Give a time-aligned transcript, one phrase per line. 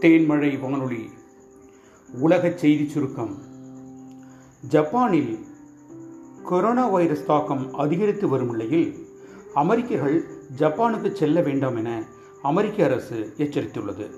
[0.00, 1.10] தேன்மழை வானொலி
[2.12, 3.38] உலக செய்திச் சுருக்கம்.
[4.68, 5.38] ஜப்பானில்
[6.44, 9.06] கொரோனா வைரஸ் தாக்கம் அதிகரித்து வரும் நிலையில்
[9.54, 10.24] அமெரிக்கர்கள்
[10.58, 12.04] ஜப்பானுக்கு செல்ல வேண்டாம் என
[12.42, 14.10] அமெரிக்க அரசு எச்சரித்துள்ளது.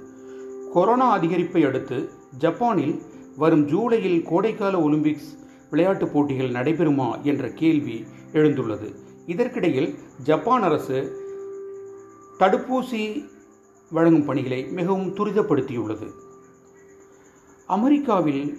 [0.73, 2.09] கொரோனா அதிகரிப்பை அடுத்து
[2.39, 3.03] ஜப்பானில்
[3.37, 5.39] வரும் ஜூலையில் கோடைக்கால ஒலிம்பிக்ஸ்
[5.71, 8.95] விளையாட்டுப் போட்டிகள் நடைபெறுமா என்ற கேள்வி எழுந்துள்ளது.
[9.27, 11.27] இதற்கிடையில் ஜப்பான் அரசு
[12.39, 13.29] தடுப்பூசி
[13.91, 16.09] வழங்கும் பணிகளை மிகவும் துரிதப்படுத்தியுள்ளது.
[17.67, 18.59] அமெரிக்காவில்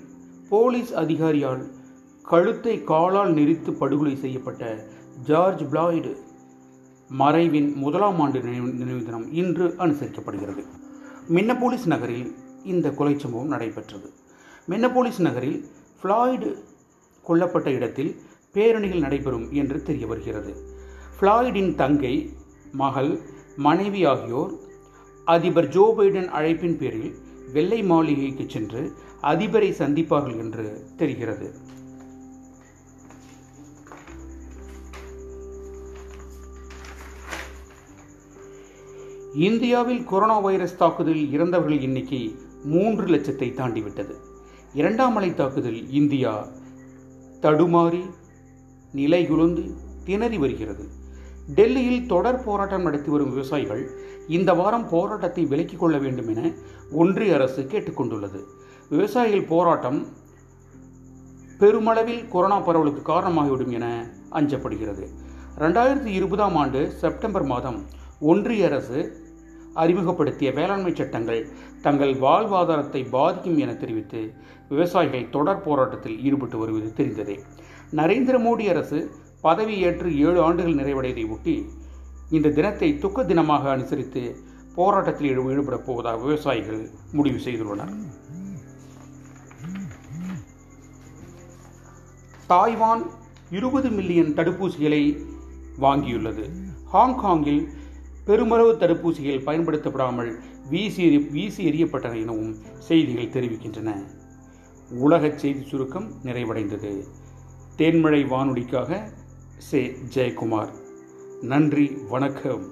[0.50, 1.64] போலீஸ் அதிகாரியால்
[2.24, 4.88] கழுத்தை காலால் நெரித்து படுகொலை செய்யப்பட்ட
[5.24, 6.12] ஜார்ஜ் பிளாய்டு
[7.10, 10.64] மறைவின் முதலாம் ஆண்டு நினைவு நினைவு தினம் இன்று அனுசரிக்கப்படுகிறது.
[11.30, 14.10] மின்னபோலிஸ் நகரில் இந்த கொலை சம்பவம் நடைபெற்றது.
[14.70, 15.60] மின்னபோலிஸ் நகரில்
[16.02, 16.50] ஃப்ளாய்டு
[17.28, 18.12] கொல்லப்பட்ட இடத்தில்
[18.54, 20.52] பேரணிகள் நடைபெறும் என்று தெரிய வருகிறது.
[21.20, 22.34] ஃப்ளாய்டின் தங்கை
[22.72, 23.20] மகள்
[23.56, 24.54] மனைவி ஆகியோர்
[25.34, 27.12] அதிபர் ஜோ பைடன் அழைப்பின் பேரில்
[27.54, 28.82] வெள்ளை மாளிகைக்கு சென்று
[29.32, 30.66] அதிபரை சந்திப்பார்கள் என்று
[30.98, 31.48] தெரிகிறது.
[39.48, 42.22] இந்தியாவில் கொரோனா வைரஸ் தாக்குதலில் இறந்தவர்கள் எண்ணிக்கை
[42.74, 44.16] மூன்று லட்சத்தை தாண்டிவிட்டது.
[44.74, 46.34] இரண்டாம் அலை தாக்குதல் இந்தியா
[47.44, 48.02] தடுமாறி
[48.96, 49.64] நிலைகுலுந்து
[50.06, 50.86] திணறி வருகிறது.
[51.56, 53.84] டெல்லியில் தொடர் போராட்டம் நடத்தி வரும் விவசாயிகள்
[54.28, 56.52] இந்த வாரம் போராட்டத்தை விலக்கிக் கொள்ள வேண்டும் என
[56.92, 58.40] ஒன்றிய அரசு கேட்டுக்கொண்டுள்ளது.
[58.90, 60.08] விவசாயிகள் போராட்டம்
[61.60, 63.88] பெருமளவில் கொரோனா பரவலுக்கு காரணமாகிவிடும் என
[64.32, 65.06] அஞ்சப்படுகிறது.
[65.58, 67.86] ரெண்டாயிரத்தி இருபதாம் ஆண்டு செப்டம்பர் மாதம்
[68.20, 69.00] ஒன்றிய அரசு
[69.74, 71.48] அறிமுகப்படுத்திய வேளாண்மை சட்டங்கள்
[71.82, 74.34] தங்கள் வாழ்வாதாரத்தை பாதிக்கும் என தெரிவித்து
[74.70, 77.40] விவசாயிகள் தொடர் போராட்டத்தில் ஈடுபட்டு வருவது தெரிந்ததே.
[77.96, 79.12] நரேந்திர மோடி அரசு
[79.44, 81.70] பதவியேற்று ஏழு ஆண்டுகள் நிறைவடைவதை ஒட்டி
[82.30, 84.38] இந்த தினத்தை துக்க தினமாக அனுசரித்து
[84.76, 87.94] போராட்டத்தில் ஈடுபடப் போவதாக விவசாயிகள் முடிவு செய்துள்ளனர்.
[92.50, 93.06] தாய்வான்
[93.50, 95.26] இருபது மில்லியன் தடுப்பூசிகளை
[95.82, 96.50] வாங்கியுள்ளது.
[96.94, 97.68] ஹாங்காங்கில்
[98.26, 100.40] பெருமளவு தடுப்பூசிகள் பயன்படுத்தப்படாமல்
[100.70, 104.04] வீசி எறி வீசி எறியப்பட்டன எனவும் செய்திகள் தெரிவிக்கின்றன.
[104.90, 107.04] உலகச் செய்தி சுருக்கம் நிறைவடைந்தது.
[107.78, 109.12] தேன்மழை வானொலிக்காக
[109.69, 109.81] சே
[110.15, 110.73] ஜெயக்குமார்
[111.43, 112.65] நன்றி வணக்கம்